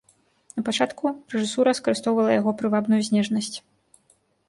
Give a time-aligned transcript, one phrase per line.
[0.59, 1.05] Напачатку
[1.35, 3.55] рэжысура скарыстоўвала яго прывабную знешнасць.